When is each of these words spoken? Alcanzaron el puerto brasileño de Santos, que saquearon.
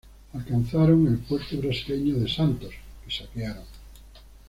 Alcanzaron 0.33 1.05
el 1.05 1.19
puerto 1.19 1.57
brasileño 1.57 2.15
de 2.15 2.27
Santos, 2.27 2.71
que 3.05 3.11
saquearon. 3.15 3.65